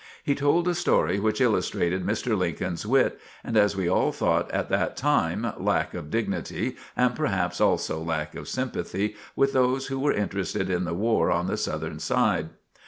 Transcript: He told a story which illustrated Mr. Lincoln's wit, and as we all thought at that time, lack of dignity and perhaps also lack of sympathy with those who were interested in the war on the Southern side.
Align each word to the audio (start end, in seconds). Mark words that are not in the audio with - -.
He 0.23 0.33
told 0.33 0.67
a 0.67 0.73
story 0.73 1.19
which 1.19 1.39
illustrated 1.39 2.03
Mr. 2.03 2.35
Lincoln's 2.35 2.87
wit, 2.87 3.19
and 3.43 3.55
as 3.55 3.75
we 3.75 3.87
all 3.87 4.11
thought 4.11 4.49
at 4.49 4.67
that 4.69 4.97
time, 4.97 5.53
lack 5.59 5.93
of 5.93 6.09
dignity 6.09 6.75
and 6.97 7.13
perhaps 7.13 7.61
also 7.61 7.99
lack 8.01 8.33
of 8.33 8.47
sympathy 8.49 9.15
with 9.35 9.53
those 9.53 9.85
who 9.89 9.99
were 9.99 10.11
interested 10.11 10.71
in 10.71 10.85
the 10.85 10.95
war 10.95 11.29
on 11.31 11.45
the 11.45 11.55
Southern 11.55 11.99
side. 11.99 12.49